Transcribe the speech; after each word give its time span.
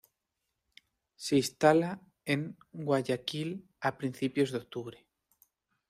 Se 1.15 1.35
instala 1.35 2.01
en 2.25 2.57
Guayaquil 2.71 3.67
a 3.81 3.99
principios 3.99 4.49
de 4.51 4.57
octubre. 4.57 5.05